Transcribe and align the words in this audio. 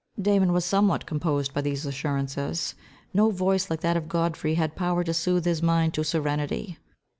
Damon 0.19 0.51
was 0.51 0.65
somewhat 0.65 1.05
composed 1.05 1.53
by 1.53 1.61
these 1.61 1.85
assurances. 1.85 2.73
No 3.13 3.29
voice 3.29 3.69
like 3.69 3.81
that 3.81 3.95
of 3.95 4.09
Godfrey 4.09 4.55
had 4.55 4.75
power 4.75 5.03
to 5.03 5.13
sooth 5.13 5.45
his 5.45 5.61
mind 5.61 5.93
to 5.93 6.03
serenity. 6.03 6.79